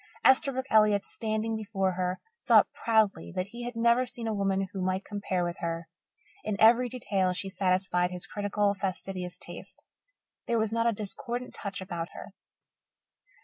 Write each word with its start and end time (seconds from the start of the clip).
Esterbrook 0.25 0.65
Elliott, 0.71 1.05
standing 1.05 1.55
before 1.55 1.91
her, 1.91 2.19
thought 2.47 2.73
proudly 2.73 3.31
that 3.35 3.49
he 3.49 3.65
had 3.65 3.75
never 3.75 4.03
seen 4.03 4.25
a 4.25 4.33
woman 4.33 4.67
who 4.73 4.81
might 4.83 5.05
compare 5.05 5.43
with 5.45 5.57
her. 5.59 5.89
In 6.43 6.59
every 6.59 6.89
detail 6.89 7.33
she 7.33 7.49
satisfied 7.49 8.09
his 8.09 8.25
critical, 8.25 8.73
fastidious 8.73 9.37
taste. 9.37 9.85
There 10.47 10.57
was 10.57 10.71
not 10.71 10.87
a 10.87 10.91
discordant 10.91 11.53
touch 11.53 11.81
about 11.81 12.13
her. 12.13 12.33